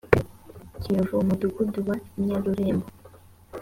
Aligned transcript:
kiyovu 0.81 1.15
umudugudu 1.21 1.79
wa 1.87 1.95
i 2.19 2.21
nyarurembo 2.25 2.87